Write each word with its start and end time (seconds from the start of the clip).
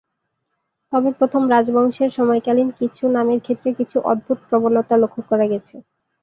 তবে 0.93 1.09
প্রথম 1.19 1.41
রাজবংশের 1.49 2.09
সময়কালীন 2.17 2.69
কিছু 2.79 3.03
নামের 3.15 3.39
ক্ষেত্রে 3.41 3.69
কিছু 3.79 3.97
অদ্ভুত 4.11 4.37
প্রবণতা 4.47 4.95
লক্ষ 4.97 5.17
করা 5.29 5.45
গেছে। 5.47 5.75